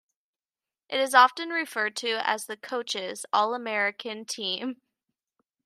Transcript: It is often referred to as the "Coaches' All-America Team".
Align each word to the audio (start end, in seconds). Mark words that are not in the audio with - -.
It 0.89 0.99
is 0.99 1.13
often 1.13 1.49
referred 1.49 1.95
to 1.97 2.27
as 2.27 2.47
the 2.47 2.57
"Coaches' 2.57 3.23
All-America 3.31 4.25
Team". 4.25 4.81